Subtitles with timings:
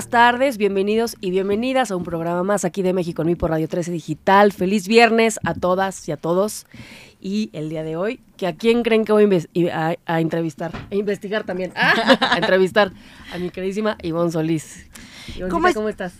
[0.00, 3.50] buenas tardes, bienvenidos y bienvenidas a un programa más aquí de México en mí por
[3.50, 4.50] Radio 13 Digital.
[4.50, 6.64] Feliz viernes a todas y a todos.
[7.20, 9.24] Y el día de hoy, que a quién creen que voy
[9.70, 12.92] a, entrevistar, a investigar también, a entrevistar
[13.30, 14.86] a mi queridísima Ivonne Solís.
[15.50, 16.14] ¿Cómo, ¿Cómo estás?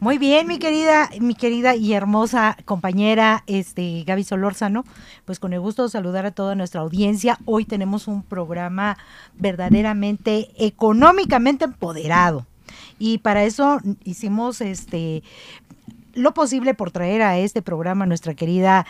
[0.00, 4.84] Muy bien, mi querida, mi querida y hermosa compañera, este Gaby Solórzano.
[5.24, 7.36] Pues con el gusto de saludar a toda nuestra audiencia.
[7.46, 8.96] Hoy tenemos un programa
[9.34, 12.46] verdaderamente económicamente empoderado.
[13.00, 15.24] Y para eso hicimos este
[16.14, 18.86] lo posible por traer a este programa a nuestra querida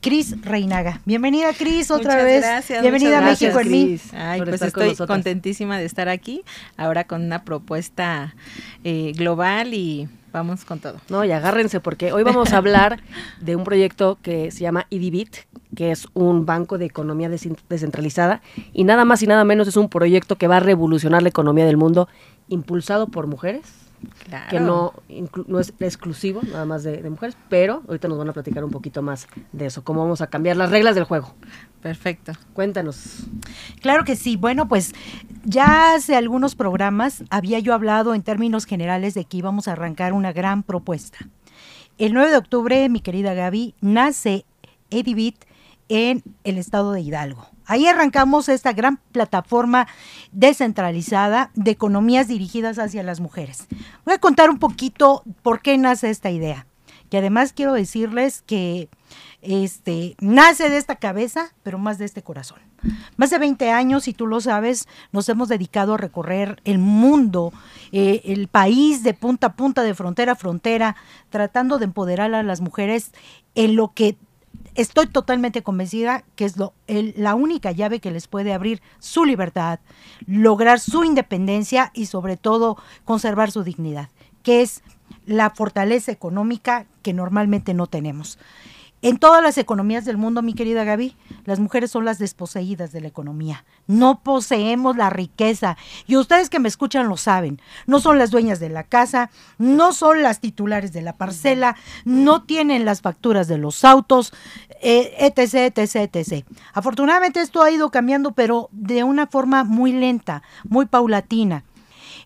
[0.00, 1.00] Cris Reinaga.
[1.04, 2.42] Bienvenida, Cris, otra vez.
[2.42, 3.98] Gracias, Bienvenida a México en mí.
[4.12, 6.42] Ay, pues estoy contentísima de estar aquí,
[6.76, 8.36] ahora con una propuesta
[8.84, 10.98] eh, global y vamos con todo.
[11.08, 13.00] No, y agárrense porque hoy vamos a hablar
[13.40, 15.36] de un proyecto que se llama IDIBIT,
[15.74, 19.88] que es un banco de economía descentralizada y nada más y nada menos es un
[19.88, 22.08] proyecto que va a revolucionar la economía del mundo
[22.48, 23.66] impulsado por mujeres,
[24.50, 24.92] que no,
[25.46, 29.02] no es exclusivo nada más de, mujeres, pero ahorita nos van a platicar un poquito
[29.02, 31.34] más de eso, cómo vamos a cambiar las reglas del juego.
[31.86, 32.32] Perfecto.
[32.52, 33.28] Cuéntanos.
[33.80, 34.34] Claro que sí.
[34.34, 34.92] Bueno, pues
[35.44, 40.12] ya hace algunos programas había yo hablado en términos generales de que íbamos a arrancar
[40.12, 41.18] una gran propuesta.
[41.96, 44.46] El 9 de octubre, mi querida Gaby, nace
[44.90, 45.44] Edibit
[45.88, 47.46] en el estado de Hidalgo.
[47.66, 49.86] Ahí arrancamos esta gran plataforma
[50.32, 53.68] descentralizada de economías dirigidas hacia las mujeres.
[54.04, 56.66] Voy a contar un poquito por qué nace esta idea.
[57.12, 58.88] Y además quiero decirles que
[59.42, 62.58] este, nace de esta cabeza, pero más de este corazón.
[63.16, 67.52] Más de 20 años, y tú lo sabes, nos hemos dedicado a recorrer el mundo,
[67.92, 70.96] eh, el país de punta a punta, de frontera a frontera,
[71.30, 73.12] tratando de empoderar a las mujeres
[73.54, 74.16] en lo que
[74.74, 76.56] estoy totalmente convencida que es
[76.86, 79.80] la única llave que les puede abrir su libertad,
[80.26, 84.10] lograr su independencia y sobre todo conservar su dignidad,
[84.42, 84.82] que es
[85.24, 88.38] la fortaleza económica que normalmente no tenemos.
[89.02, 91.14] En todas las economías del mundo, mi querida Gaby,
[91.44, 93.64] las mujeres son las desposeídas de la economía.
[93.86, 95.76] No poseemos la riqueza.
[96.06, 97.60] Y ustedes que me escuchan lo saben.
[97.86, 102.42] No son las dueñas de la casa, no son las titulares de la parcela, no
[102.42, 104.32] tienen las facturas de los autos,
[104.80, 106.46] etc, etc, etc.
[106.72, 111.64] Afortunadamente esto ha ido cambiando, pero de una forma muy lenta, muy paulatina.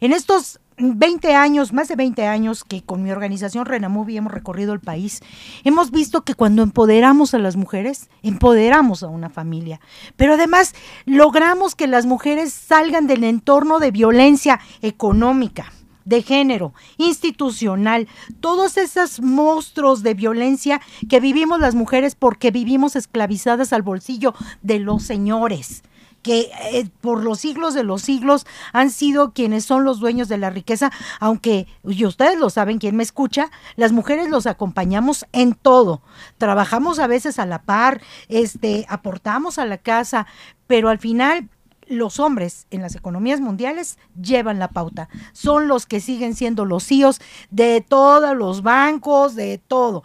[0.01, 4.73] En estos 20 años, más de 20 años que con mi organización Renamuvi hemos recorrido
[4.73, 5.21] el país,
[5.65, 9.81] hemos visto que cuando empoderamos a las mujeres, empoderamos a una familia.
[10.17, 10.75] Pero además
[11.05, 15.73] logramos que las mujeres salgan del entorno de violencia económica
[16.07, 18.09] de género, institucional,
[18.41, 24.79] todos esos monstruos de violencia que vivimos las mujeres porque vivimos esclavizadas al bolsillo de
[24.79, 25.83] los señores
[26.23, 30.39] que eh, por los siglos de los siglos han sido quienes son los dueños de
[30.39, 35.55] la riqueza, aunque, y ustedes lo saben, quien me escucha, las mujeres los acompañamos en
[35.55, 36.03] todo.
[36.39, 40.27] Trabajamos a veces a la par, este, aportamos a la casa,
[40.67, 41.49] pero al final
[41.91, 45.09] los hombres en las economías mundiales llevan la pauta.
[45.33, 47.21] Son los que siguen siendo los CEOs
[47.51, 50.05] de todos los bancos, de todo.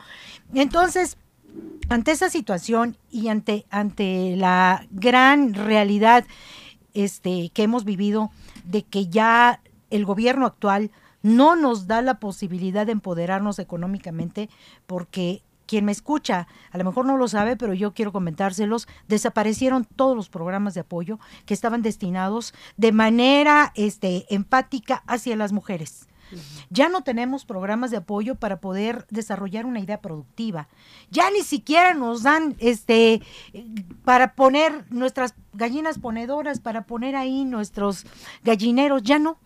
[0.54, 1.18] Entonces,
[1.90, 6.26] ante esa situación y ante, ante la gran realidad
[6.94, 8.32] este, que hemos vivido
[8.64, 14.50] de que ya el gobierno actual no nos da la posibilidad de empoderarnos económicamente
[14.86, 19.86] porque quien me escucha, a lo mejor no lo sabe, pero yo quiero comentárselos, desaparecieron
[19.86, 26.08] todos los programas de apoyo que estaban destinados de manera este, empática hacia las mujeres.
[26.70, 30.68] Ya no tenemos programas de apoyo para poder desarrollar una idea productiva.
[31.12, 33.22] Ya ni siquiera nos dan este
[34.04, 38.06] para poner nuestras gallinas ponedoras, para poner ahí nuestros
[38.44, 39.38] gallineros, ya no.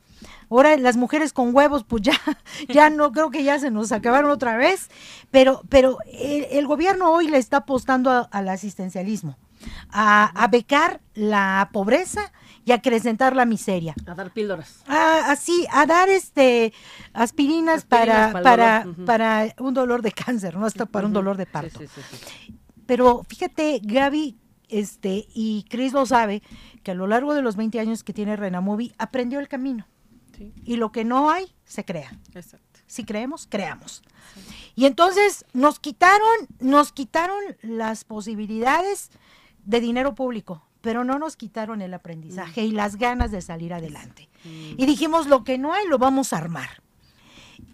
[0.49, 2.13] Ahora las mujeres con huevos, pues ya,
[2.67, 4.89] ya no creo que ya se nos acabaron otra vez,
[5.31, 9.37] pero, pero el, gobierno hoy le está apostando al asistencialismo,
[9.89, 12.31] a, a becar la pobreza
[12.69, 13.95] y acrecentar la miseria.
[14.05, 14.83] A dar píldoras.
[14.85, 16.71] así, a dar este
[17.13, 21.79] aspirinas, para, para, para, un dolor de cáncer, no hasta para un dolor de parto.
[22.85, 24.37] Pero fíjate, Gaby,
[24.67, 26.43] este, y Cris lo sabe,
[26.83, 29.87] que a lo largo de los 20 años que tiene Renamovi, aprendió el camino.
[30.63, 32.11] Y lo que no hay, se crea.
[32.35, 32.81] Exacto.
[32.85, 34.03] Si creemos, creamos.
[34.75, 39.09] Y entonces nos quitaron, nos quitaron las posibilidades
[39.65, 44.29] de dinero público pero no nos quitaron el aprendizaje y las ganas de salir adelante.
[44.43, 46.81] Y dijimos, lo que no hay, lo vamos a armar.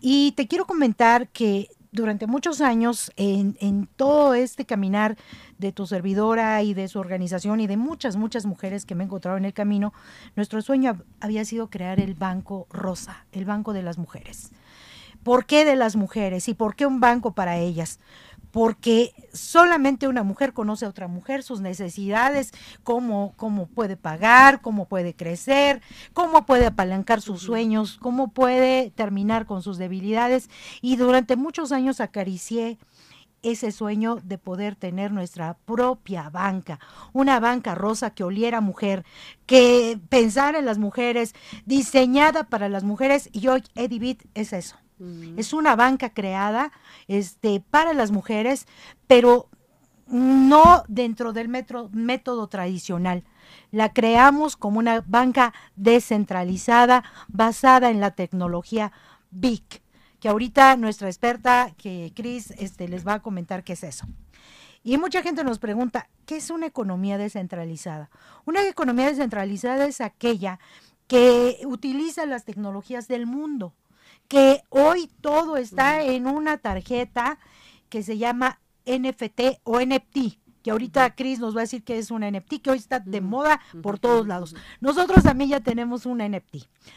[0.01, 5.17] Y te quiero comentar que durante muchos años en, en, todo este caminar
[5.57, 9.05] de tu servidora y de su organización y de muchas, muchas mujeres que me he
[9.05, 9.93] encontrado en el camino,
[10.35, 14.51] nuestro sueño había sido crear el Banco Rosa, el Banco de las Mujeres.
[15.23, 17.99] ¿Por qué de las mujeres y por qué un banco para ellas?
[18.55, 22.53] Porque solamente una mujer conoce a otra mujer, sus necesidades,
[22.83, 25.81] cómo, cómo puede pagar, cómo puede crecer,
[26.13, 30.49] cómo puede apalancar sus sueños, cómo puede terminar con sus debilidades.
[30.81, 32.77] Y durante muchos años acaricié
[33.43, 36.79] ese sueño de poder tener nuestra propia banca,
[37.11, 39.03] una banca rosa que oliera mujer,
[39.45, 41.35] que pensara en las mujeres,
[41.65, 44.77] diseñada para las mujeres, y hoy Edibit es eso
[45.37, 46.71] es una banca creada
[47.07, 48.65] este, para las mujeres,
[49.07, 49.49] pero
[50.07, 53.23] no dentro del método tradicional.
[53.71, 58.91] La creamos como una banca descentralizada basada en la tecnología
[59.31, 59.81] BIC,
[60.19, 64.07] que ahorita nuestra experta, que Cris, este, les va a comentar qué es eso.
[64.83, 68.11] Y mucha gente nos pregunta, ¿qué es una economía descentralizada?
[68.45, 70.59] Una economía descentralizada es aquella
[71.07, 73.73] que utiliza las tecnologías del mundo
[74.27, 77.39] que hoy todo está en una tarjeta
[77.89, 82.09] que se llama NFT o NFT que ahorita Chris nos va a decir que es
[82.09, 84.55] una NFT, que hoy está de moda por todos lados.
[84.81, 86.55] Nosotros también ya tenemos una NFT.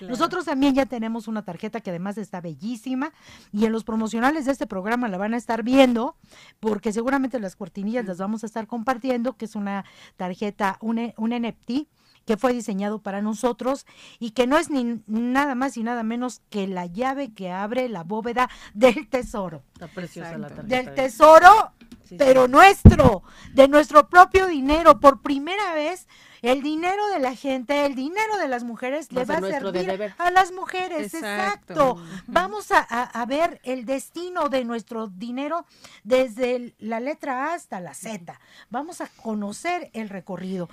[0.08, 3.12] Nosotros también ya tenemos una tarjeta que además está bellísima
[3.52, 6.16] y en los promocionales de este programa la van a estar viendo
[6.60, 9.84] porque seguramente las cortinillas las vamos a estar compartiendo, que es una
[10.16, 11.88] tarjeta, un, un NFT
[12.28, 13.86] que fue diseñado para nosotros
[14.18, 17.88] y que no es ni nada más y nada menos que la llave que abre
[17.88, 19.62] la bóveda del tesoro.
[19.72, 21.72] Está preciosa la Del tesoro,
[22.18, 23.22] pero nuestro,
[23.54, 25.00] de nuestro propio dinero.
[25.00, 26.06] Por primera vez,
[26.42, 30.30] el dinero de la gente, el dinero de las mujeres le va a servir a
[30.30, 31.14] las mujeres.
[31.14, 31.96] Exacto.
[32.26, 35.64] Vamos a, a, ver el destino de nuestro dinero
[36.04, 38.38] desde la letra A hasta la Z.
[38.68, 40.68] Vamos a conocer el recorrido.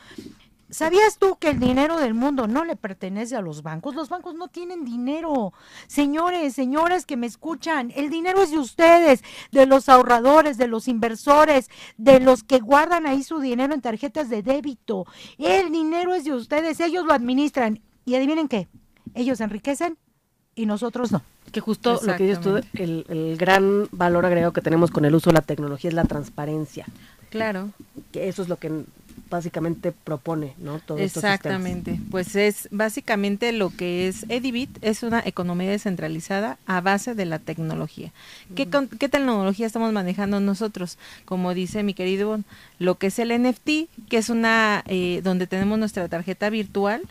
[0.70, 3.94] ¿Sabías tú que el dinero del mundo no le pertenece a los bancos?
[3.94, 5.54] Los bancos no tienen dinero.
[5.88, 10.88] Señores, señoras que me escuchan, el dinero es de ustedes, de los ahorradores, de los
[10.88, 15.06] inversores, de los que guardan ahí su dinero en tarjetas de débito.
[15.38, 17.80] El dinero es de ustedes, ellos lo administran.
[18.08, 18.68] Y adivinen qué,
[19.14, 19.98] ellos enriquecen
[20.56, 21.22] y nosotros no.
[21.52, 25.14] Que justo lo que dices tú, el, el gran valor agregado que tenemos con el
[25.16, 26.86] uso de la tecnología es la transparencia.
[27.30, 27.70] Claro.
[28.12, 28.86] Que eso es lo que
[29.30, 30.80] básicamente propone, ¿no?
[30.80, 32.00] Todo Exactamente.
[32.12, 37.40] Pues es básicamente lo que es Edibit, es una economía descentralizada a base de la
[37.40, 38.12] tecnología.
[38.56, 38.68] ¿Qué,
[39.00, 40.98] ¿Qué, tecnología estamos manejando nosotros?
[41.26, 42.40] Como dice mi querido,
[42.80, 47.02] lo que es el NFT, que es una, eh, donde tenemos nuestra tarjeta virtual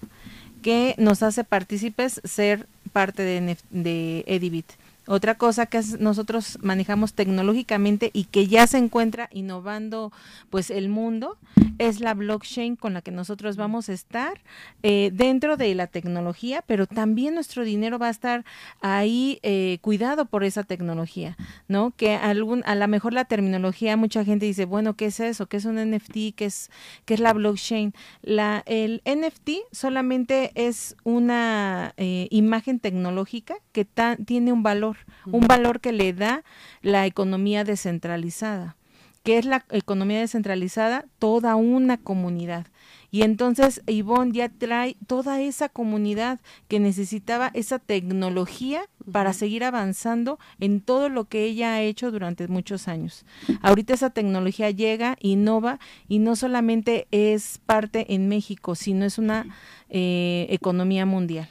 [0.62, 4.66] que nos hace partícipes ser parte de, de Edibit.
[5.06, 10.12] Otra cosa que nosotros manejamos tecnológicamente y que ya se encuentra innovando
[10.50, 11.36] pues el mundo
[11.78, 14.40] es la blockchain con la que nosotros vamos a estar
[14.82, 18.44] eh, dentro de la tecnología, pero también nuestro dinero va a estar
[18.80, 21.36] ahí eh, cuidado por esa tecnología,
[21.68, 21.92] ¿no?
[21.96, 25.46] Que algún, a lo mejor la terminología, mucha gente dice, bueno, ¿qué es eso?
[25.46, 26.34] ¿Qué es un NFT?
[26.36, 26.70] ¿Qué es,
[27.04, 27.92] qué es la blockchain?
[28.22, 33.86] La, el NFT solamente es una eh, imagen tecnológica que
[34.24, 34.93] tiene un valor
[35.26, 36.44] un valor que le da
[36.82, 38.76] la economía descentralizada.
[39.24, 41.06] ¿Qué es la economía descentralizada?
[41.18, 42.66] Toda una comunidad.
[43.10, 50.38] Y entonces Ivonne ya trae toda esa comunidad que necesitaba esa tecnología para seguir avanzando
[50.58, 53.24] en todo lo que ella ha hecho durante muchos años.
[53.62, 55.78] Ahorita esa tecnología llega, innova
[56.08, 59.46] y no solamente es parte en México, sino es una
[59.88, 61.48] eh, economía mundial.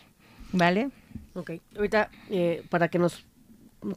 [0.52, 0.92] ¿Vale?
[1.34, 3.26] Ok, ahorita eh, para que nos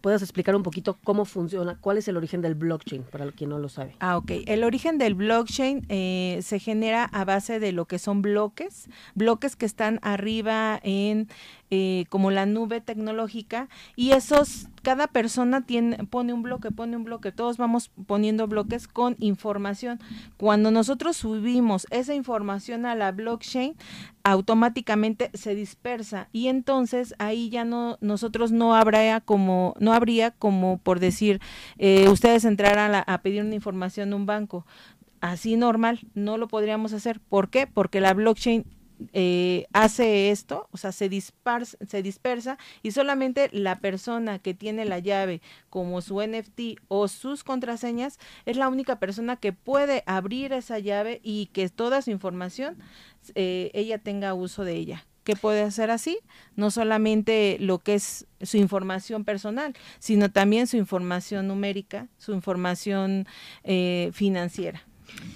[0.00, 3.58] puedas explicar un poquito cómo funciona, cuál es el origen del blockchain, para quien no
[3.58, 3.96] lo sabe.
[4.00, 4.30] Ah, ok.
[4.46, 9.56] El origen del blockchain eh, se genera a base de lo que son bloques, bloques
[9.56, 11.28] que están arriba en
[11.70, 17.02] eh, como la nube tecnológica y esos cada persona tiene pone un bloque pone un
[17.02, 19.98] bloque todos vamos poniendo bloques con información.
[20.36, 23.74] Cuando nosotros subimos esa información a la blockchain
[24.22, 30.78] automáticamente se dispersa y entonces ahí ya no nosotros no habrá como no habría como
[30.78, 31.40] por decir
[31.78, 34.66] eh, ustedes entraran a, a pedir una información a un banco.
[35.20, 37.18] Así normal no lo podríamos hacer.
[37.20, 37.66] ¿por qué?
[37.66, 38.64] porque la blockchain
[39.12, 44.84] eh, hace esto, o sea, se dispersa, se dispersa y solamente la persona que tiene
[44.84, 50.52] la llave como su NFT o sus contraseñas es la única persona que puede abrir
[50.52, 52.78] esa llave y que toda su información
[53.34, 56.20] eh, ella tenga uso de ella que puede hacer así,
[56.54, 63.26] no solamente lo que es su información personal, sino también su información numérica, su información
[63.64, 64.86] eh, financiera.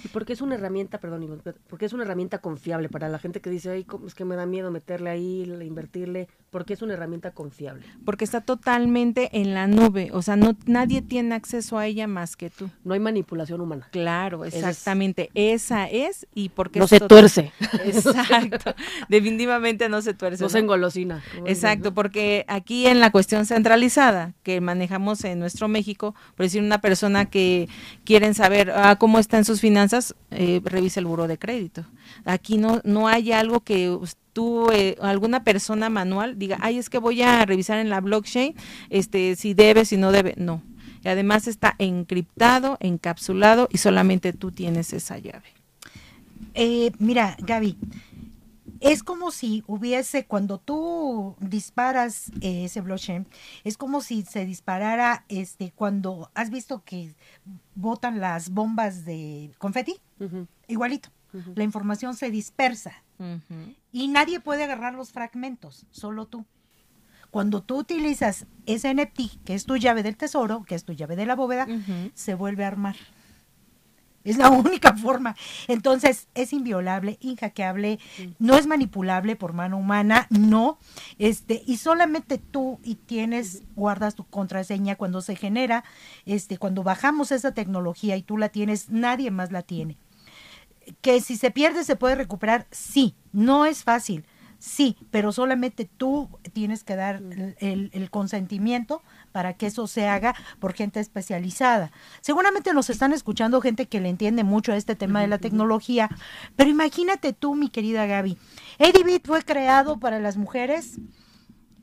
[0.05, 3.41] ¿Y por qué es una herramienta, perdón, porque es una herramienta confiable para la gente
[3.41, 6.29] que dice, ay, es que me da miedo meterle ahí, invertirle?
[6.51, 7.87] porque es una herramienta confiable.
[8.05, 12.37] Porque está totalmente en la nube, o sea, no nadie tiene acceso a ella más
[12.37, 12.71] que tú.
[12.85, 13.89] No hay manipulación humana.
[13.93, 17.53] Claro, exactamente, esa es y porque no se tuerce.
[17.85, 18.75] Exacto.
[19.09, 20.43] Definitivamente no se tuerce.
[20.43, 21.23] No, se engolosina.
[21.47, 26.81] Exacto, porque aquí en la cuestión centralizada que manejamos en nuestro México, por decir una
[26.81, 27.69] persona que
[28.05, 31.85] quieren saber ah, cómo están sus finanzas, eh, revisa el buro de crédito.
[32.25, 33.97] Aquí no no hay algo que
[34.33, 38.55] tú, eh, alguna persona manual, diga, ay, es que voy a revisar en la blockchain
[38.89, 40.35] este, si debe, si no debe.
[40.37, 40.63] No.
[41.05, 45.49] Y además está encriptado, encapsulado y solamente tú tienes esa llave.
[46.55, 47.77] Eh, mira, Gaby,
[48.81, 53.27] es como si hubiese, cuando tú disparas eh, ese blockchain,
[53.65, 57.15] es como si se disparara, este, cuando has visto que
[57.75, 60.01] botan las bombas de confeti,
[60.67, 61.11] igualito.
[61.55, 62.93] La información se dispersa
[63.93, 66.45] y nadie puede agarrar los fragmentos, solo tú.
[67.31, 71.15] Cuando tú utilizas ese NFT, que es tu llave del tesoro, que es tu llave
[71.15, 71.69] de la bóveda,
[72.15, 72.97] se vuelve a armar.
[74.25, 75.37] Es la única forma.
[75.69, 77.99] Entonces, es inviolable, inhackeable,
[78.39, 80.79] no es manipulable por mano humana, no.
[81.19, 85.85] Este, y solamente tú y tienes, guardas tu contraseña cuando se genera,
[86.27, 89.97] este, cuando bajamos esa tecnología y tú la tienes, nadie más la tiene.
[91.01, 94.25] Que si se pierde se puede recuperar, sí, no es fácil,
[94.61, 97.23] sí, pero solamente tú tienes que dar
[97.59, 101.93] el, consentimiento para que eso se haga por gente especializada.
[102.21, 106.09] Seguramente nos están escuchando gente que le entiende mucho a este tema de la tecnología,
[106.57, 108.39] pero imagínate tú, mi querida Gaby,
[108.79, 110.99] Edibit fue creado para las mujeres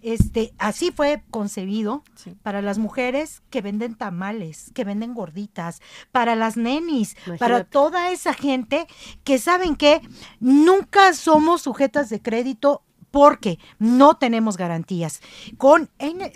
[0.01, 2.03] este, así fue concebido
[2.43, 8.33] para las mujeres que venden tamales, que venden gorditas, para las nenis, para toda esa
[8.33, 8.87] gente
[9.23, 10.01] que saben que
[10.39, 15.21] nunca somos sujetas de crédito porque no tenemos garantías.
[15.57, 15.89] Con,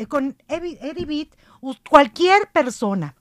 [0.07, 1.33] con Edibit,
[1.89, 3.15] cualquier persona,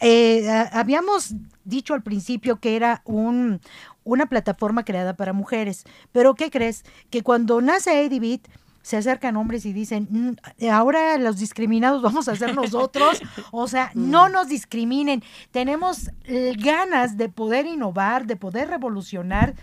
[0.00, 1.34] eh, habíamos
[1.64, 3.60] dicho al principio que era un,
[4.04, 6.84] una plataforma creada para mujeres, pero ¿qué crees?
[7.10, 8.46] Que cuando nace Edibit,
[8.82, 13.20] se acercan hombres y dicen, mm, ahora los discriminados vamos a ser nosotros.
[13.50, 14.32] o sea, no mm.
[14.32, 15.24] nos discriminen.
[15.50, 16.10] Tenemos
[16.56, 19.56] ganas de poder innovar, de poder revolucionar,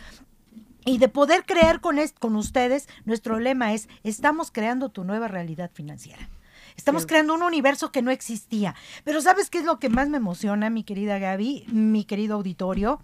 [0.85, 5.71] y de poder crear con, con ustedes, nuestro lema es, estamos creando tu nueva realidad
[5.73, 6.29] financiera.
[6.75, 8.75] Estamos creando un universo que no existía.
[9.03, 12.99] Pero ¿sabes qué es lo que más me emociona, mi querida Gaby, mi querido auditorio?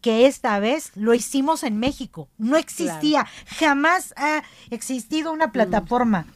[0.00, 2.28] que esta vez lo hicimos en México.
[2.36, 5.52] No existía, jamás ha existido una mm.
[5.52, 6.26] plataforma.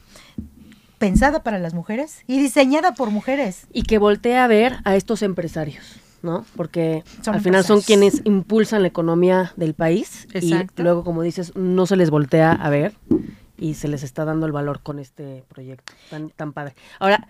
[0.97, 3.67] pensada para las mujeres y diseñada por mujeres.
[3.71, 6.45] Y que voltea a ver a estos empresarios, ¿no?
[6.57, 11.85] Porque al final son quienes impulsan la economía del país y luego, como dices, no
[11.85, 12.93] se les voltea a ver
[13.57, 16.75] y se les está dando el valor con este proyecto tan, tan padre.
[16.99, 17.27] Ahora,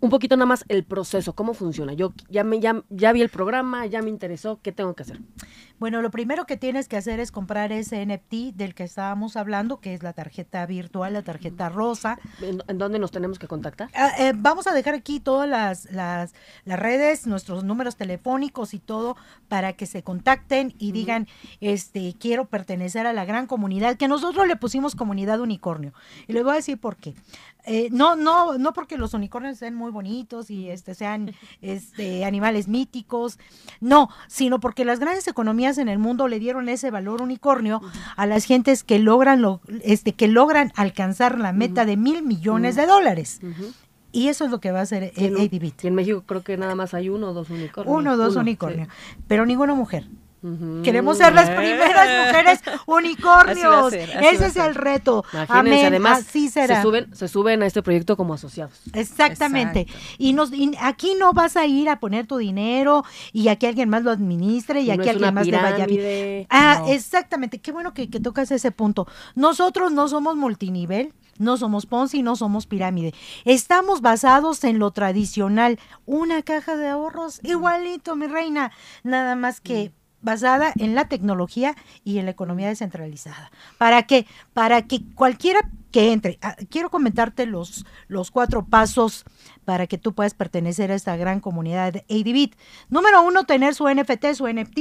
[0.00, 1.92] un poquito nada más el proceso, cómo funciona.
[1.94, 5.20] Yo ya me ya, ya vi el programa, ya me interesó, ¿qué tengo que hacer?
[5.84, 9.80] Bueno, lo primero que tienes que hacer es comprar ese NFT del que estábamos hablando,
[9.80, 12.18] que es la tarjeta virtual, la tarjeta rosa.
[12.40, 13.90] ¿En, dónde nos tenemos que contactar?
[13.94, 16.32] Ah, eh, vamos a dejar aquí todas las, las,
[16.64, 21.28] las, redes, nuestros números telefónicos y todo para que se contacten y digan,
[21.60, 25.92] este, quiero pertenecer a la gran comunidad, que nosotros le pusimos comunidad unicornio.
[26.26, 27.14] Y les voy a decir por qué.
[27.66, 32.68] Eh, no, no, no porque los unicornios sean muy bonitos y este sean este animales
[32.68, 33.38] míticos,
[33.80, 37.80] no, sino porque las grandes economías en el mundo le dieron ese valor unicornio
[38.16, 42.76] a las gentes que logran lo, este, que logran alcanzar la meta de mil millones
[42.76, 43.40] de dólares.
[44.12, 45.72] Y eso es lo que va a hacer ADB.
[45.82, 47.96] Y en México creo que nada más hay uno o dos unicornios.
[47.96, 48.88] Uno o dos unicornios,
[49.26, 50.06] pero ninguna mujer.
[50.82, 53.92] Queremos ser las primeras mujeres unicornios.
[53.94, 55.24] Ese es el reto.
[55.48, 55.86] Amén.
[55.86, 56.76] Además, Así será.
[56.76, 58.74] Se suben, se suben a este proyecto como asociados.
[58.92, 59.86] Exactamente.
[60.18, 64.02] Y, nos, aquí no vas a ir a poner tu dinero y aquí alguien más
[64.02, 66.46] lo administre y aquí alguien más te vaya bien.
[66.50, 67.58] Ah, exactamente.
[67.60, 69.06] Qué bueno que, que tocas ese punto.
[69.34, 71.14] Nosotros no somos multinivel.
[71.36, 73.12] No somos Ponzi, no somos pirámide.
[73.44, 75.80] Estamos basados en lo tradicional.
[76.06, 78.70] Una caja de ahorros, igualito, mi reina.
[79.02, 79.92] Nada más que
[80.24, 83.50] basada en la tecnología y en la economía descentralizada.
[83.78, 84.26] ¿Para qué?
[84.52, 85.60] Para que cualquiera
[85.94, 89.24] que entre, ah, quiero comentarte los, los cuatro pasos
[89.64, 92.56] para que tú puedas pertenecer a esta gran comunidad de ADBIT.
[92.88, 94.78] Número uno, tener su NFT, su NFT.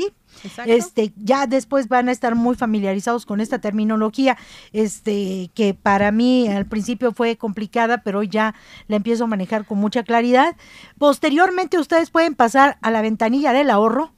[0.66, 4.38] Este, ya después van a estar muy familiarizados con esta terminología,
[4.72, 8.56] este, que para mí al principio fue complicada, pero ya
[8.88, 10.56] la empiezo a manejar con mucha claridad.
[10.98, 14.13] Posteriormente, ustedes pueden pasar a la ventanilla del ahorro,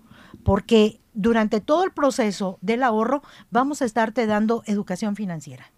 [0.46, 5.72] porque durante todo el proceso del ahorro vamos a estarte dando educación financiera.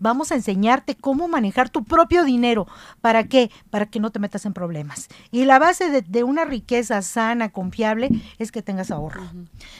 [0.00, 2.66] Vamos a enseñarte cómo manejar tu propio dinero.
[3.00, 3.50] ¿Para qué?
[3.70, 5.08] Para que no te metas en problemas.
[5.30, 9.22] Y la base de, una riqueza sana, confiable, es que tengas ahorro.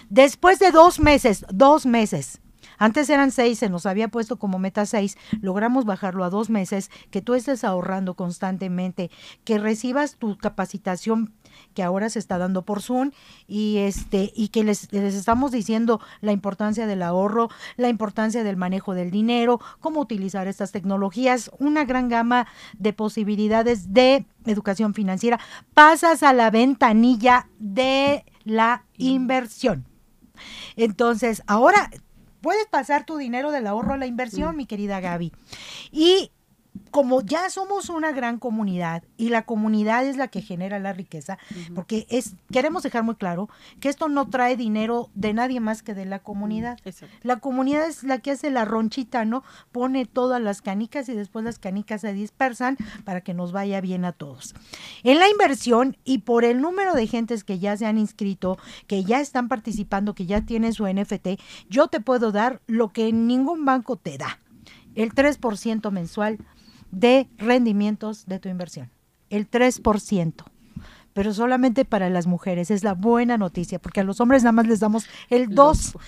[0.09, 2.41] Después de dos meses, dos meses,
[2.83, 6.91] antes eran seis, se nos había puesto como meta seis, logramos bajarlo a dos meses,
[7.13, 9.09] que tú estés ahorrando constantemente,
[9.45, 11.33] que recibas tu capacitación
[11.75, 13.13] que ahora se está dando por Zoom
[13.47, 18.57] y este y que les, les estamos diciendo la importancia del ahorro, la importancia del
[18.57, 22.49] manejo del dinero, cómo utilizar estas tecnologías, una gran gama
[22.79, 25.39] de posibilidades de educación financiera.
[25.73, 29.87] Pasas a la ventanilla de la inversión.
[30.77, 31.91] Entonces, ahora
[32.43, 35.33] puedes pasar tu dinero del ahorro a la inversión, mi querida Gaby.
[35.91, 36.31] Y
[36.91, 41.39] como ya somos una gran comunidad y la comunidad es la que genera la riqueza,
[41.75, 43.49] porque es queremos dejar muy claro
[43.81, 46.79] que esto no trae dinero de nadie más que de la comunidad.
[47.23, 49.43] La comunidad es la que hace la ronchita, ¿no?
[49.71, 54.05] Pone todas las canicas y después las canicas se dispersan para que nos vaya bien
[54.05, 54.55] a todos.
[55.03, 59.05] En la inversión y por el número de gentes que ya se han inscrito, que
[59.05, 63.65] ya están participando, que ya tienen su NFT, yo te puedo dar lo que ningún
[63.65, 64.41] banco te da.
[64.95, 66.39] El 3% mensual
[66.93, 68.91] de rendimientos de tu inversión.
[69.31, 70.45] El 3%.
[71.15, 74.67] Pero solamente para las mujeres es la buena noticia, porque a los hombres nada más
[74.67, 75.95] les damos el 2.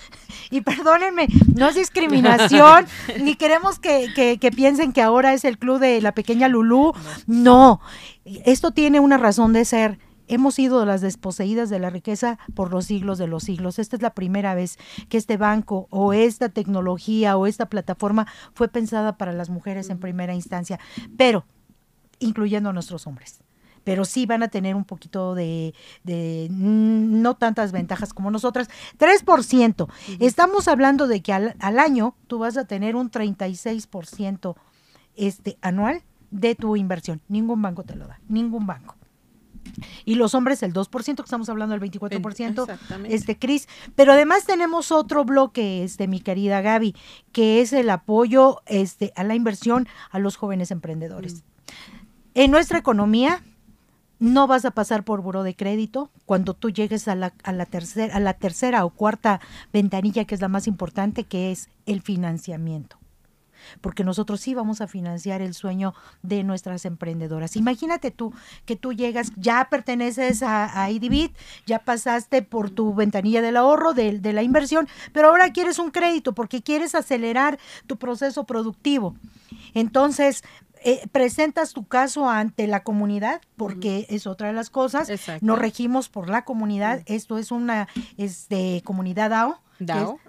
[0.51, 2.85] Y perdónenme, no es discriminación,
[3.19, 6.93] ni queremos que, que, que, piensen que ahora es el club de la pequeña Lulú.
[7.25, 7.81] No,
[8.23, 12.85] esto tiene una razón de ser hemos sido las desposeídas de la riqueza por los
[12.85, 13.79] siglos de los siglos.
[13.79, 14.77] Esta es la primera vez
[15.09, 19.99] que este banco o esta tecnología o esta plataforma fue pensada para las mujeres en
[19.99, 20.79] primera instancia,
[21.17, 21.45] pero
[22.19, 23.41] incluyendo a nuestros hombres
[23.83, 25.75] pero sí van a tener un poquito de,
[26.49, 28.67] no tantas ventajas como nosotras.
[28.97, 29.87] 3%.
[30.19, 34.55] Estamos hablando de que al, al, año tú vas a tener un 36%
[35.15, 37.21] este, anual de tu inversión.
[37.27, 38.95] Ningún banco te lo da, ningún banco
[40.05, 42.77] y los hombres el 2%, que estamos hablando del 24%,
[43.09, 46.95] este Cris, pero además tenemos otro bloque, este mi querida Gaby,
[47.31, 51.35] que es el apoyo este a la inversión a los jóvenes emprendedores.
[51.35, 51.39] Mm.
[52.35, 53.43] En nuestra economía
[54.19, 57.65] no vas a pasar por buro de crédito cuando tú llegues a la, a la,
[57.65, 59.39] tercera, a la tercera o cuarta
[59.73, 62.97] ventanilla, que es la más importante, que es el financiamiento
[63.81, 67.55] porque nosotros sí vamos a financiar el sueño de nuestras emprendedoras.
[67.55, 68.33] Imagínate tú
[68.65, 73.93] que tú llegas, ya perteneces a, a IDBIT, ya pasaste por tu ventanilla del ahorro,
[73.93, 79.15] de, de la inversión, pero ahora quieres un crédito porque quieres acelerar tu proceso productivo.
[79.73, 80.43] Entonces,
[80.87, 85.09] eh, presentas tu caso ante la comunidad, porque es otra de las cosas.
[85.41, 87.01] Nos regimos por la comunidad.
[87.07, 89.59] Esto es una este, comunidad DAO.
[89.79, 90.19] DAO.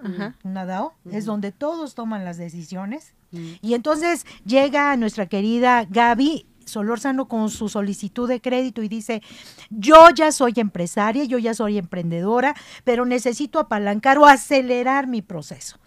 [0.45, 0.95] una DAO.
[1.11, 3.13] Es donde todos toman las decisiones.
[3.33, 9.23] Y entonces llega nuestra querida Gaby Solórzano con su solicitud de crédito y dice,
[9.71, 15.79] yo ya soy empresaria, yo ya soy emprendedora, pero necesito apalancar o acelerar mi proceso.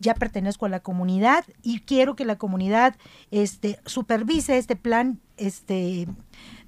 [0.00, 2.96] Ya pertenezco a la comunidad y quiero que la comunidad
[3.30, 6.06] este, supervise este plan este,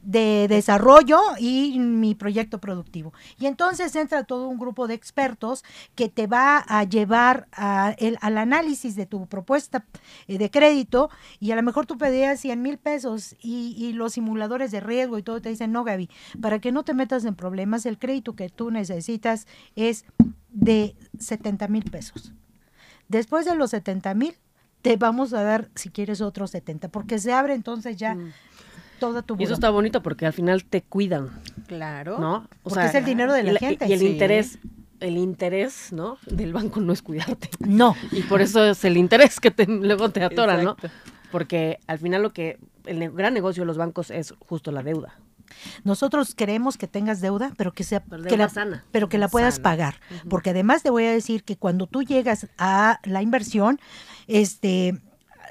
[0.03, 3.13] de desarrollo y mi proyecto productivo.
[3.39, 8.19] Y entonces entra todo un grupo de expertos que te va a llevar a el,
[8.21, 9.85] al análisis de tu propuesta
[10.27, 14.15] eh, de crédito y a lo mejor tú pedías 100 mil pesos y, y, los
[14.15, 16.09] simuladores de riesgo y todo te dicen, no Gaby,
[16.41, 20.05] para que no te metas en problemas, el crédito que tú necesitas es
[20.51, 22.33] de 70 mil pesos.
[23.09, 24.37] Después de los 70 mil,
[24.83, 28.33] te vamos a dar, si quieres, otros 70, porque se abre entonces ya mm.
[29.01, 29.43] Toda tu vida.
[29.43, 31.31] Y eso está bonito porque al final te cuidan.
[31.67, 32.19] Claro.
[32.19, 32.49] ¿No?
[32.63, 33.89] O porque es el dinero de la, gente.
[33.89, 34.59] Y el interés
[35.01, 36.19] el interés, ¿no?
[36.27, 37.49] Del banco no es cuidarte.
[37.61, 37.97] No.
[38.13, 40.77] Y por eso es el interés que te, luego te atoran, ¿no?
[41.33, 45.19] Porque al final lo que el gran negocio de los bancos es justo la deuda.
[45.85, 48.85] Nosotros queremos que tengas deuda, pero que sea que la, sana.
[48.93, 49.97] pero que la puedas pagar,
[50.29, 53.81] porque además te voy a decir que cuando tú llegas a la inversión,
[54.29, 55.01] este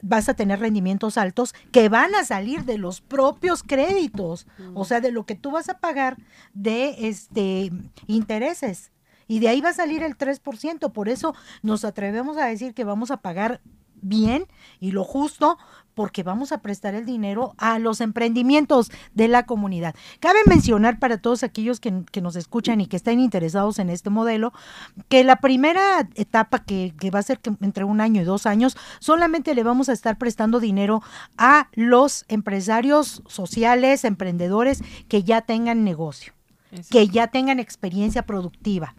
[0.01, 5.01] vas a tener rendimientos altos que van a salir de los propios créditos, o sea,
[5.01, 6.17] de lo que tú vas a pagar
[6.53, 7.71] de este
[8.07, 8.91] intereses
[9.27, 10.91] Y de ahí va a salir el 3%.
[10.91, 13.61] Por eso nos atrevemos a decir que vamos a pagar
[14.01, 14.45] bien
[14.79, 15.57] y lo justo
[15.99, 19.93] porque vamos a prestar el dinero a los emprendimientos de la comunidad.
[20.21, 24.53] Cabe mencionar para todos aquellos que, nos escuchan y que estén interesados en este modelo,
[25.09, 28.77] que la primera etapa que, que va a ser entre un año y dos años,
[28.99, 31.03] solamente le vamos a estar prestando dinero
[31.37, 36.38] a los empresarios sociales, emprendedores que ya tengan negocio
[36.89, 38.95] que ya tengan experiencia productiva.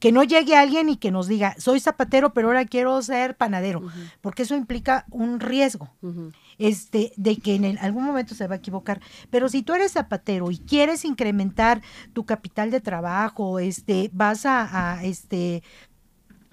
[0.00, 3.82] Que no llegue alguien y que nos diga, soy zapatero, pero ahora quiero ser panadero,
[4.20, 5.90] porque eso implica un riesgo.
[6.58, 9.00] Este, de que en algún momento se va a equivocar.
[9.30, 11.82] Pero si tú eres zapatero y quieres incrementar
[12.14, 15.62] tu capital de trabajo, este, vas a, a este,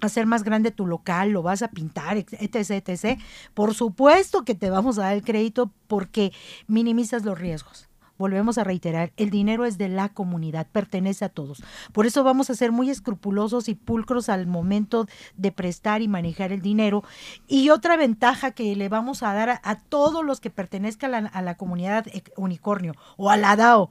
[0.01, 3.19] hacer más grande tu local, lo vas a pintar, etc, etc.
[3.53, 6.33] Por supuesto que te vamos a dar el crédito porque
[6.67, 7.89] minimizas los riesgos
[8.23, 11.61] volvemos a reiterar, el dinero es de la comunidad, pertenece a todos.
[11.91, 16.53] Por eso vamos a ser muy escrupulosos y pulcros al momento de prestar y manejar
[16.53, 17.03] el dinero.
[17.49, 21.27] Y otra ventaja que le vamos a dar a, todos los que pertenezcan a la,
[21.27, 22.05] a la comunidad
[22.37, 23.89] unicornio o a la DAO,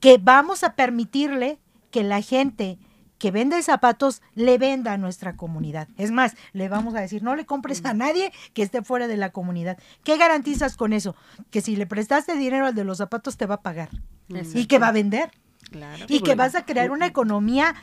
[0.00, 1.60] que vamos a permitirle
[1.92, 2.76] que la gente
[3.22, 5.86] que vende zapatos le venda a nuestra comunidad.
[5.96, 9.16] Es más, le vamos a decir, no le compres a nadie que esté fuera de
[9.16, 9.78] la comunidad.
[10.02, 11.14] ¿Qué garantizas con eso?
[11.52, 13.90] Que si le prestaste dinero al de los zapatos te va a pagar
[14.54, 15.30] y que va a vender.
[16.08, 17.76] y que vas a crear una economía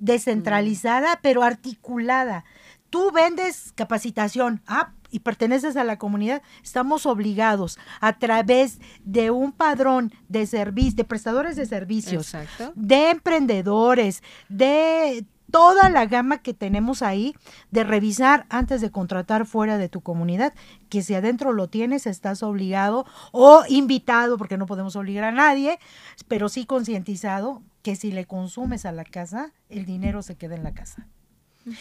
[0.00, 2.46] descentralizada, pero articulada.
[2.88, 9.50] Tú vendes capacitación, ah, y perteneces a la comunidad, estamos obligados a través de un
[9.50, 12.36] padrón de servicios, de prestadores de servicios,
[12.74, 17.34] de emprendedores, de toda la gama que tenemos ahí
[17.70, 20.52] de revisar antes de contratar fuera de tu comunidad,
[20.90, 25.78] que si adentro lo tienes, estás obligado o invitado, porque no podemos obligar a nadie,
[26.28, 30.62] pero sí concientizado que si le consumes a la casa, el dinero se queda en
[30.62, 31.08] la casa.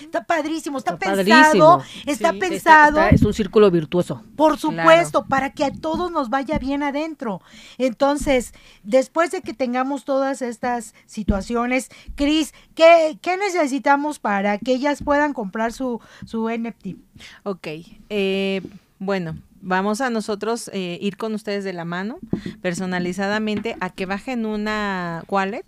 [0.02, 3.02] Está padrísimo, está, pensado, está pensado.
[3.04, 4.24] es un círculo virtuoso.
[4.36, 7.42] Por supuesto, para que a todos nos vaya bien adentro.
[7.78, 15.34] Entonces, después de que tengamos todas estas situaciones, Cris, ¿qué, necesitamos para que ellas puedan
[15.34, 16.98] comprar su, su NFT?
[17.44, 17.68] Ok,
[18.10, 18.62] eh,
[18.98, 22.18] bueno, vamos a nosotros eh, ir con ustedes de la mano
[22.62, 25.66] personalizadamente a que bajen una wallet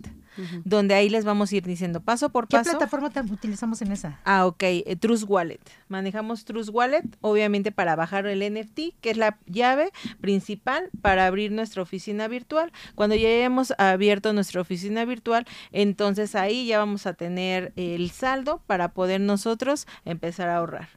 [0.64, 2.64] donde ahí les vamos a ir diciendo paso por paso.
[2.64, 4.20] ¿Qué plataforma utilizamos en esa?
[4.24, 5.60] Ah, ok, eh, Trust Wallet.
[5.88, 11.52] Manejamos Trust Wallet, obviamente para bajar el NFT, que es la llave principal para abrir
[11.52, 12.72] nuestra oficina virtual.
[12.94, 18.62] Cuando ya hayamos abierto nuestra oficina virtual, entonces ahí ya vamos a tener el saldo
[18.66, 20.88] para poder nosotros empezar a ahorrar.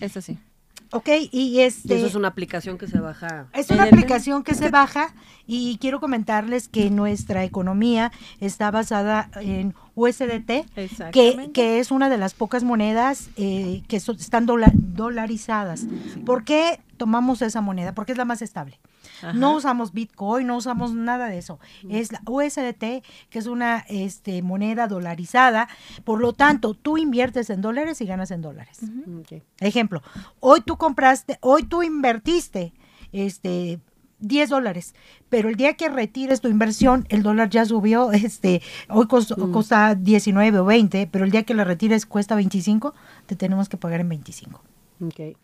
[0.00, 0.38] Eso sí.
[0.92, 1.96] Ok, y este...
[1.96, 3.48] eso es una aplicación que se baja.
[3.52, 5.14] Es una aplicación que se baja
[5.46, 10.64] y quiero comentarles que nuestra economía está basada en USDT,
[11.12, 15.86] que, que es una de las pocas monedas eh, que están dolarizadas.
[16.24, 17.92] ¿Por qué tomamos esa moneda?
[17.92, 18.78] Porque es la más estable.
[19.34, 21.58] No usamos Bitcoin, no usamos nada de eso.
[21.88, 25.68] Es la USDT, que es una este, moneda dolarizada.
[26.04, 28.80] Por lo tanto, tú inviertes en dólares y ganas en dólares.
[29.60, 30.02] Ejemplo,
[30.40, 32.72] hoy tú compraste, hoy tú invertiste
[33.12, 33.80] este
[34.20, 34.94] 10 dólares,
[35.28, 40.58] pero el día que retires tu inversión, el dólar ya subió, este, hoy cuesta 19
[40.58, 42.94] o 20, pero el día que la retires cuesta 25,
[43.26, 44.62] te tenemos que pagar en 25.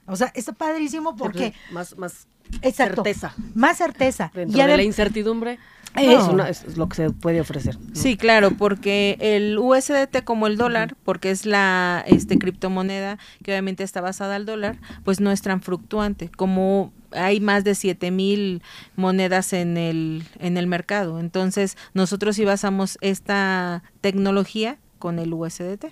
[0.06, 1.54] O sea, está padrísimo porque...
[1.70, 2.26] Más, más
[2.72, 3.34] certeza.
[3.54, 4.30] Más certeza.
[4.34, 5.58] Dentro y de la incertidumbre
[5.94, 7.78] es, lo que se puede ofrecer.
[7.92, 13.82] Sí, claro, porque el USDT como el dólar, porque es la este criptomoneda que obviamente
[13.82, 16.30] está basada al dólar, pues no es tan fluctuante.
[16.30, 18.62] Como hay más de 7 mil
[18.96, 21.20] monedas en el, en el mercado.
[21.20, 25.86] Entonces, nosotros sí basamos esta tecnología con el USDT.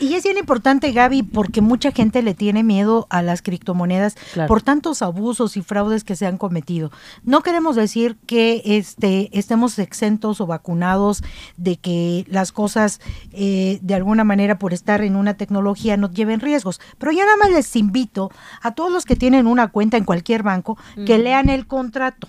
[0.00, 4.16] Y es bien importante, Gaby, porque mucha gente le tiene miedo a las criptomonedas
[4.48, 6.90] por tantos abusos y fraudes que se han cometido.
[7.22, 11.22] No queremos decir que este, estemos exentos o vacunados
[11.56, 13.00] de que las cosas,
[13.32, 16.80] eh, de alguna manera, por estar en una tecnología, nos lleven riesgos.
[16.98, 18.30] Pero yo nada más les invito
[18.62, 22.28] a todos los que tienen una cuenta en cualquier banco que lean el contrato.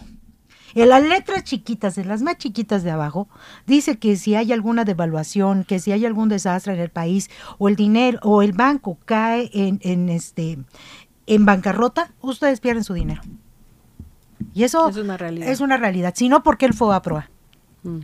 [0.75, 3.27] En las letras chiquitas, en las más chiquitas de abajo,
[3.65, 7.69] dice que si hay alguna devaluación, que si hay algún desastre en el país o
[7.69, 10.59] el dinero o el banco cae en, en este
[11.27, 13.21] en bancarrota, ustedes pierden su dinero.
[14.53, 15.49] Y eso es una realidad.
[15.49, 16.13] Es una realidad.
[16.15, 17.29] Si no, ¿por qué el FOAPROA?
[17.83, 17.99] Mm.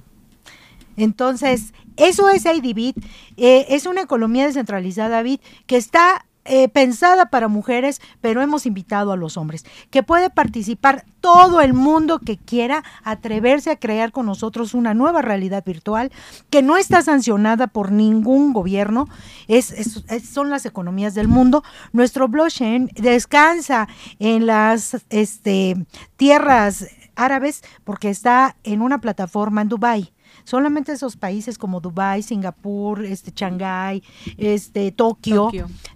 [0.98, 2.98] Entonces, eso es IDBIT.
[3.38, 9.12] Eh, es una economía descentralizada, BIT, que está eh, pensada para mujeres, pero hemos invitado
[9.12, 14.26] a los hombres, que puede participar todo el mundo que quiera atreverse a crear con
[14.26, 16.12] nosotros una nueva realidad virtual
[16.50, 19.08] que no está sancionada por ningún gobierno,
[19.48, 21.64] es, son las economías del mundo.
[21.94, 25.76] Nuestro blockchain descansa en las este,
[26.18, 30.14] tierras árabes porque está en una plataforma en Dubái.
[30.44, 34.04] Solamente esos países como Dubái, Singapur, este Shanghái,
[34.38, 35.52] este Tokio,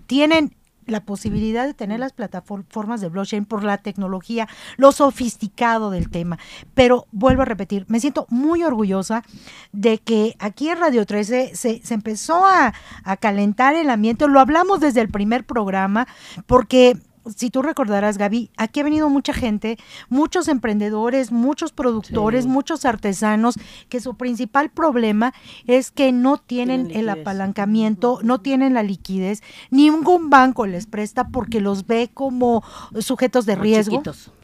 [0.05, 0.55] tienen
[0.87, 6.37] la posibilidad de tener las plataformas de blockchain por la tecnología, lo sofisticado del tema.
[6.73, 9.23] Pero vuelvo a repetir, me siento muy orgullosa
[9.71, 14.39] de que aquí en Radio 13 se, se empezó a, a calentar el ambiente, lo
[14.39, 16.07] hablamos desde el primer programa,
[16.45, 16.97] porque
[17.35, 19.77] si tú recordarás, Gaby, aquí ha venido mucha gente,
[20.09, 23.55] muchos emprendedores, muchos productores, muchos artesanos,
[23.89, 25.33] que su principal problema
[25.67, 31.61] es que no tienen, el apalancamiento, no tienen la liquidez, ningún banco les presta porque
[31.61, 32.63] los ve como
[32.99, 34.01] sujetos de riesgo,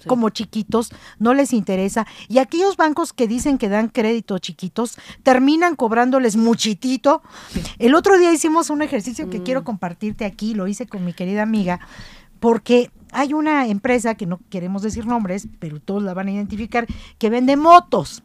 [0.07, 2.07] como chiquitos, no les interesa.
[2.27, 7.21] Y aquellos bancos que dicen que dan crédito chiquitos, terminan cobrándoles muchitito.
[7.79, 9.43] El otro día hicimos un ejercicio que mm.
[9.43, 11.79] quiero compartirte aquí, lo hice con mi querida amiga
[12.41, 16.87] porque hay una empresa que no queremos decir nombres, pero todos la van a identificar,
[17.19, 18.23] que vende motos.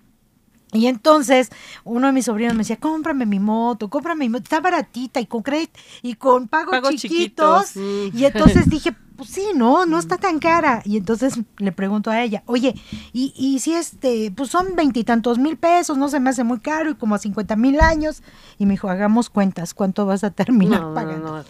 [0.72, 1.50] Y entonces
[1.84, 5.26] uno de mis sobrinos me decía, cómprame mi moto, cómprame mi moto, está baratita y
[5.26, 7.76] con crédito y con pagos, chiquitos.
[7.76, 10.82] Y entonces dije, pues sí, no, no está tan cara.
[10.84, 12.74] Y entonces le pregunto a ella, oye,
[13.12, 16.90] y, y si este, pues son veintitantos mil pesos, no se me hace muy caro
[16.90, 18.22] y como a cincuenta mil años.
[18.58, 21.28] Y me dijo, hagamos cuentas, ¿cuánto vas a terminar pagando?
[21.28, 21.44] No, no,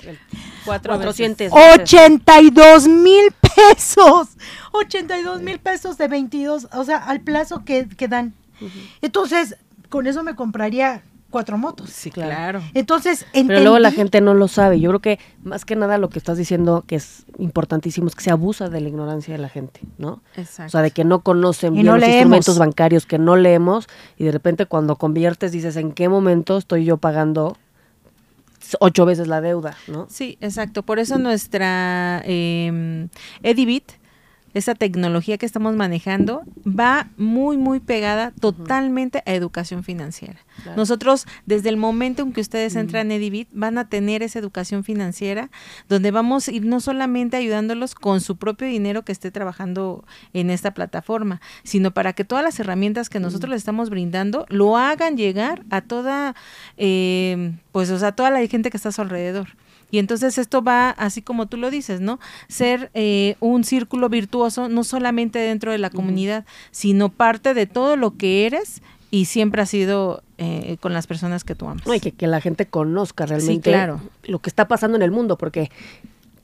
[0.65, 1.53] cuatro 400.
[1.53, 4.29] 82 mil pesos,
[4.73, 8.35] 82 mil pesos de 22, o sea, al plazo que, que dan.
[9.03, 9.57] Entonces,
[9.89, 11.91] con eso me compraría cuatro motos.
[11.91, 12.63] Sí, claro.
[12.75, 14.81] Entonces, Pero luego la gente no lo sabe.
[14.81, 18.23] Yo creo que más que nada lo que estás diciendo que es importantísimo es que
[18.23, 20.23] se abusa de la ignorancia de la gente, ¿no?
[20.37, 20.69] Exacto.
[20.69, 24.33] O sea, de que no conocen bien los instrumentos bancarios, que no leemos y de
[24.33, 27.57] repente cuando conviertes dices, ¿en qué momento estoy yo pagando
[28.81, 30.07] ocho veces la deuda, ¿no?
[30.11, 30.83] Sí, exacto.
[30.83, 33.09] Por eso nuestra eh,
[33.43, 33.93] Edibit
[34.57, 40.39] esa tecnología que estamos manejando va muy, muy pegada totalmente a educación financiera.
[40.77, 44.83] Nosotros, desde el momento en que ustedes entran en Edibit, van a tener esa educación
[44.83, 45.51] financiera
[45.91, 50.49] donde vamos a ir no solamente ayudándolos con su propio dinero que esté trabajando en
[50.49, 55.19] esta plataforma, sino para que todas las herramientas que nosotros les estamos brindando lo hagan
[55.19, 56.35] llegar a toda,
[56.79, 59.49] eh, pues, o sea, toda la gente que está a su alrededor.
[59.91, 62.19] Y entonces esto va, así como tú lo dices, ¿no?
[62.49, 67.97] Ser eh, un círculo virtuoso, no solamente dentro de la comunidad, sino parte de todo
[67.97, 71.85] lo que eres y siempre ha sido eh, con las personas que tú amas.
[71.87, 73.73] y que, que, la gente conozca realmente
[74.25, 75.71] lo que está pasando en el mundo, porque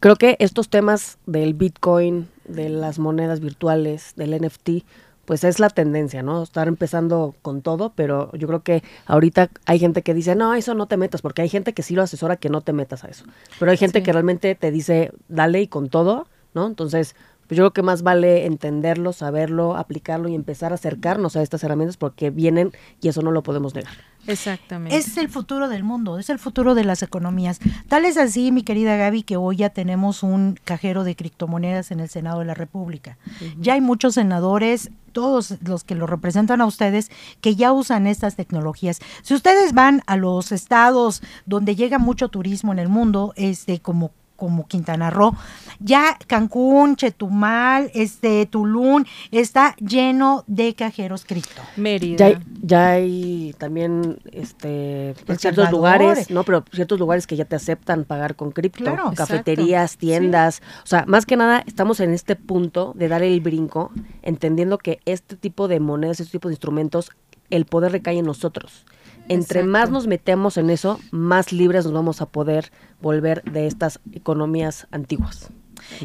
[0.00, 4.84] creo que estos temas del Bitcoin, de las monedas virtuales, del NFT,
[5.24, 6.42] pues es la tendencia, ¿no?
[6.42, 10.74] Estar empezando con todo, pero yo creo que ahorita hay gente que dice, no, eso
[10.74, 13.08] no te metas, porque hay gente que sí lo asesora que no te metas a
[13.08, 13.24] eso.
[13.58, 16.66] Pero hay gente que realmente te dice, dale y con todo, ¿no?
[16.66, 17.14] Entonces,
[17.46, 21.62] pues yo creo que más vale entenderlo, saberlo, aplicarlo y empezar a acercarnos a estas
[21.64, 23.94] herramientas porque vienen y eso no lo podemos negar.
[24.26, 24.96] Exactamente.
[24.96, 27.58] Es el futuro del mundo, es el futuro de las economías.
[27.88, 32.00] Tal es así, mi querida Gaby, que hoy ya tenemos un cajero de criptomonedas en
[32.00, 33.18] el Senado de la República.
[33.58, 38.36] Ya hay muchos senadores, todos los que lo representan a ustedes, que ya usan estas
[38.36, 39.00] tecnologías.
[39.22, 44.12] Si ustedes van a los estados donde llega mucho turismo en el mundo, este, como
[44.42, 45.36] como Quintana Roo.
[45.78, 51.62] Ya Cancún, Chetumal, este Tulum está lleno de cajeros cripto.
[51.76, 52.40] Mérida.
[52.60, 58.34] Ya, hay también este ciertos lugares, no, pero ciertos lugares que ya te aceptan pagar
[58.34, 63.22] con cripto, cafeterías, tiendas, o sea, más que nada estamos en este punto de dar
[63.22, 67.12] el brinco, entendiendo que este tipo de monedas, este tipo de instrumentos,
[67.48, 68.86] el poder recae en nosotros
[69.28, 74.00] entre más nos metemos en eso, más libres nos vamos a poder volver de estas
[74.12, 75.50] economías antiguas.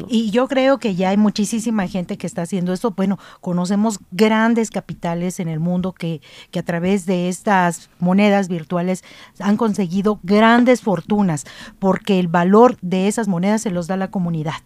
[0.08, 2.92] Y yo creo que ya hay muchísima gente que está haciendo esto.
[2.92, 9.04] Bueno, conocemos grandes capitales en el mundo que, que a través de estas monedas virtuales
[9.38, 11.44] han conseguido grandes fortunas,
[11.78, 14.60] porque el valor de esas monedas se los da la comunidad.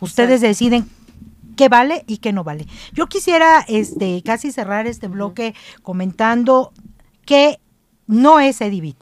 [0.00, 0.88] Ustedes deciden
[1.56, 2.66] qué vale y qué no vale.
[2.92, 6.72] Yo quisiera este casi cerrar este bloque comentando
[7.24, 7.60] que
[8.06, 8.96] no es Edibit.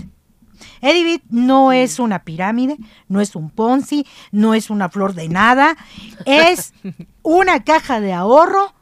[0.80, 2.76] Edibit no es una pirámide,
[3.08, 5.76] no es un Ponzi, no es una flor de nada,
[6.26, 6.72] es
[7.22, 8.74] una caja de ahorro,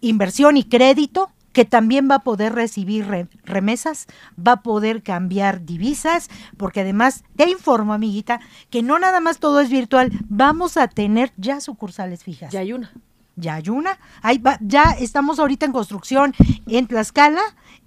[0.00, 4.06] inversión y crédito que también va a poder recibir remesas,
[4.36, 9.60] va a poder cambiar divisas, porque además te informo, amiguita, que no nada más todo
[9.60, 12.52] es virtual, vamos a tener ya sucursales fijas.
[12.52, 12.90] Ya hay una.
[13.36, 13.98] Ya hay una.
[14.20, 16.34] Ahí va, ya estamos ahorita en construcción
[16.66, 17.42] en Tlaxcala,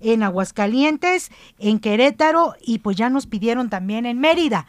[0.06, 4.66] en Aguascalientes, en Querétaro y pues ya nos pidieron también en Mérida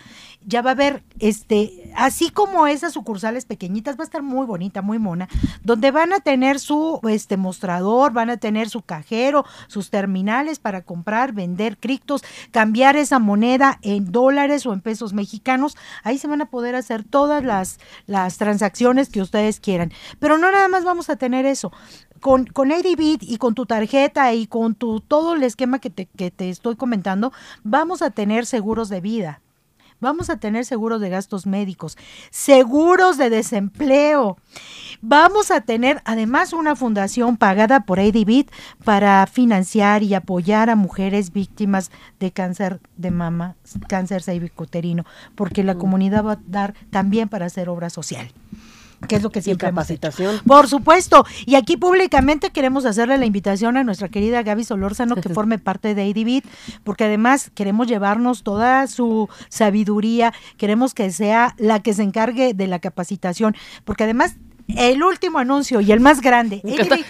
[0.46, 4.80] ya va a haber, este, así como esas sucursales pequeñitas, va a estar muy bonita,
[4.80, 5.28] muy mona,
[5.62, 10.82] donde van a tener su este mostrador, van a tener su cajero, sus terminales para
[10.82, 15.76] comprar, vender criptos, cambiar esa moneda en dólares o en pesos mexicanos.
[16.04, 19.92] Ahí se van a poder hacer todas las, las transacciones que ustedes quieran.
[20.20, 21.72] Pero no nada más vamos a tener eso.
[22.20, 26.06] Con, con ADBIT y con tu tarjeta y con tu, todo el esquema que te,
[26.06, 27.32] que te estoy comentando,
[27.62, 29.42] vamos a tener seguros de vida
[30.00, 31.96] Vamos a tener seguros de gastos médicos,
[32.30, 34.36] seguros de desempleo.
[35.00, 38.50] Vamos a tener además una fundación pagada por ADBIT
[38.84, 43.56] para financiar y apoyar a mujeres víctimas de cáncer de mama,
[43.88, 45.04] cáncer cervicuterino,
[45.34, 48.28] porque la comunidad va a dar también para hacer obra social
[49.06, 50.40] que es lo que siempre capacitación.
[50.46, 51.24] Por supuesto.
[51.44, 55.94] Y aquí públicamente queremos hacerle la invitación a nuestra querida Gaby Solórzano que forme parte
[55.94, 56.44] de ADBIT,
[56.84, 62.66] porque además queremos llevarnos toda su sabiduría, queremos que sea la que se encargue de
[62.66, 64.36] la capacitación, porque además
[64.68, 66.62] el último anuncio y el más grande.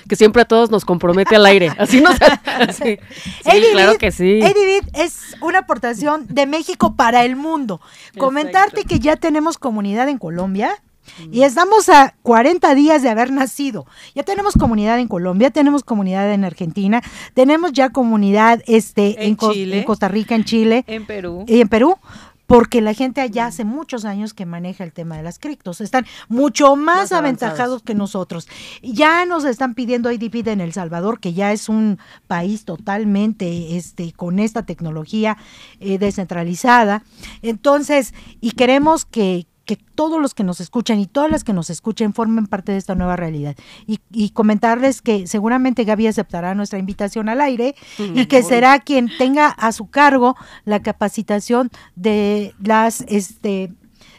[0.09, 1.73] que siempre a todos nos compromete al aire.
[1.79, 2.17] Así nos.
[2.77, 2.99] sí,
[3.73, 4.41] claro que sí.
[4.95, 7.81] es una aportación de México para el mundo.
[8.19, 10.71] Comentarte que ya tenemos comunidad en Colombia.
[11.31, 13.87] Y estamos a 40 días de haber nacido.
[14.15, 17.03] Ya tenemos comunidad en Colombia, tenemos comunidad en Argentina,
[17.35, 20.85] tenemos ya comunidad este, en, Costa Rica, en Chile.
[20.87, 21.45] En Perú.
[21.47, 21.99] Y en Perú
[22.47, 26.07] porque la gente allá hace muchos años que maneja el tema de las criptos, están
[26.29, 28.49] mucho más, aventajados que nosotros.
[28.83, 34.13] Ya nos están pidiendo IDP en El Salvador, que ya es un país totalmente este
[34.13, 35.37] con esta tecnología
[35.81, 37.03] eh, descentralizada.
[37.43, 41.71] Entonces, y queremos que, que todos los que nos escuchan y todas las que nos
[41.71, 43.57] escuchen formen parte de esta nueva realidad.
[43.87, 49.49] Y, comentarles que seguramente Gaby aceptará nuestra invitación al aire y que será quien tenga
[49.49, 53.73] a su cargo la capacitación de las este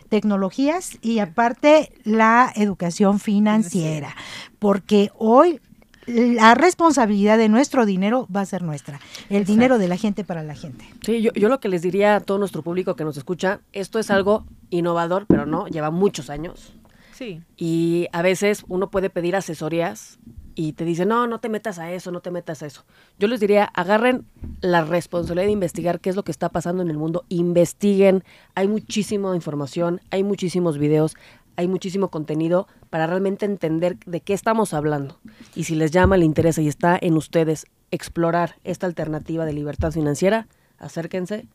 [0.10, 4.16] tecnologías y aparte la educación financiera,
[4.60, 5.60] porque hoy
[6.08, 10.42] la responsabilidad de nuestro dinero va a ser nuestra, el dinero de la gente para
[10.42, 10.86] la gente.
[11.06, 14.00] Sí, yo, yo lo que les diría a todo nuestro público que nos escucha, esto
[14.00, 16.74] es algo innovador, pero no, lleva muchos años.
[17.14, 17.42] Sí.
[17.58, 20.20] Y a veces uno puede pedir asesorías
[20.60, 22.84] y te dicen, no, no te metas a eso, no te metas a eso.
[23.20, 24.26] Yo les diría, agarren
[24.62, 28.24] la responsabilidad de investigar qué es lo que está pasando en el mundo, investiguen,
[28.56, 31.16] hay muchísima información, hay muchísimos videos,
[31.58, 35.20] hay muchísimo contenido para realmente entender de qué estamos hablando.
[35.56, 39.92] Y si les llama, le interesa y está en ustedes explorar esta alternativa de libertad
[39.92, 41.48] financiera, acérquense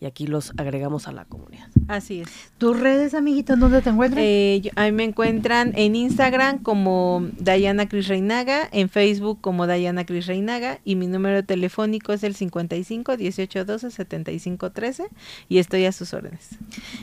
[0.00, 1.68] y aquí los agregamos a la comunidad.
[1.86, 2.28] Así es.
[2.56, 4.24] ¿Tus redes, amiguitos, dónde te encuentran?
[4.26, 10.26] Eh, ahí me encuentran en Instagram como Dayana Cris Reinaga, en Facebook como Dayana Cris
[10.26, 15.04] Reinaga y mi número telefónico es el 55 18 12 75 13
[15.50, 16.48] y estoy a sus órdenes.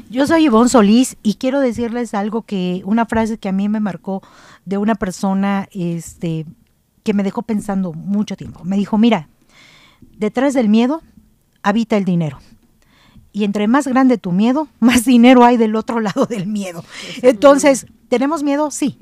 [0.09, 3.79] Yo soy Ivonne Solís y quiero decirles algo que, una frase que a mí me
[3.79, 4.23] marcó
[4.65, 6.47] de una persona este,
[7.03, 8.63] que me dejó pensando mucho tiempo.
[8.63, 9.29] Me dijo, mira,
[10.17, 11.03] detrás del miedo
[11.61, 12.39] habita el dinero
[13.37, 16.83] y entre más grande tu miedo, más dinero hay del otro lado del miedo.
[17.21, 18.71] Entonces, ¿tenemos miedo?
[18.71, 18.97] Sí.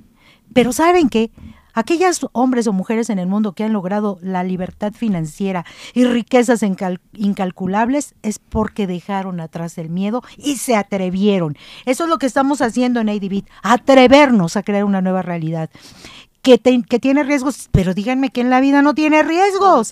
[0.54, 1.32] Pero ¿saben qué?
[1.74, 6.64] Aquellas hombres o mujeres en el mundo que han logrado la libertad financiera y riquezas
[7.14, 11.58] incalculables es porque dejaron atrás el miedo y se atrevieron.
[11.86, 15.70] Eso es lo que estamos haciendo en ADB, atrevernos a crear una nueva realidad.
[16.42, 19.92] Que, que, tiene riesgos, pero díganme que en la vida no tiene riesgos.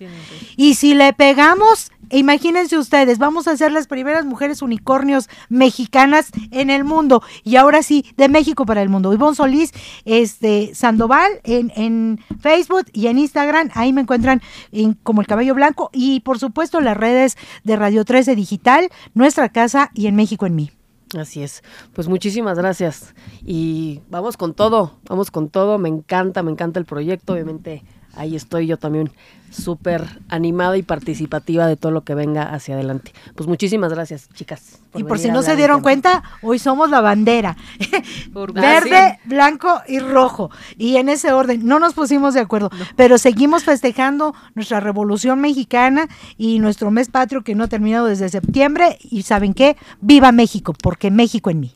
[0.55, 6.69] Y si le pegamos, imagínense ustedes, vamos a ser las primeras mujeres unicornios mexicanas en
[6.69, 7.21] el mundo.
[7.43, 9.13] Y ahora sí, de México para el mundo.
[9.13, 9.71] Ivonne Solís,
[10.05, 13.69] este, Sandoval en, en Facebook y en Instagram.
[13.73, 15.89] Ahí me encuentran en, como el cabello blanco.
[15.93, 20.55] Y por supuesto las redes de Radio 13 Digital, Nuestra Casa y en México en
[20.55, 20.71] mí.
[21.17, 21.63] Así es.
[21.93, 23.13] Pues muchísimas gracias.
[23.45, 25.77] Y vamos con todo, vamos con todo.
[25.77, 27.33] Me encanta, me encanta el proyecto.
[27.33, 27.83] Obviamente
[28.15, 29.11] ahí estoy yo también
[29.53, 33.13] súper animada y participativa de todo lo que venga hacia adelante.
[33.35, 34.79] Pues muchísimas gracias, chicas.
[34.95, 37.55] y por si no se dieron cuenta, hoy somos la bandera.
[38.53, 40.49] Verde, blanco y rojo.
[40.77, 46.07] Y en ese orden, no nos pusimos de acuerdo, pero seguimos festejando nuestra revolución mexicana
[46.37, 48.97] y nuestro mes patrio que no ha terminado desde septiembre.
[49.01, 49.77] Y ¿saben qué?
[50.01, 51.73] Viva México, porque México en mí.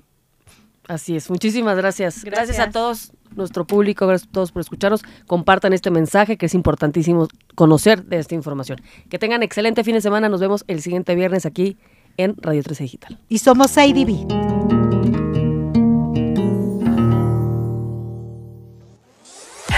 [0.88, 2.24] Así es, muchísimas gracias.
[2.24, 2.60] gracias.
[2.60, 5.04] a todos nuestro público, gracias a todos por escucharnos.
[5.26, 8.82] Compartan este mensaje que es importantísimo conocer de esta información.
[9.10, 10.30] Que tengan excelente fin de semana.
[10.30, 11.78] Nos vemos el siguiente viernes aquí
[12.18, 13.20] en Radio 13 Digital.
[13.30, 14.87] Y somos IDB.